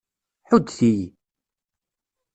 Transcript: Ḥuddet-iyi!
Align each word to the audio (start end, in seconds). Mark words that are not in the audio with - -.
Ḥuddet-iyi! 0.49 1.07